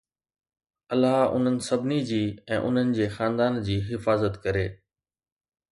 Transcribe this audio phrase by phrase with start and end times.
[0.93, 2.23] الله انهن سڀني جي
[2.57, 4.67] ۽ انهن جي خاندان جي حفاظت ڪري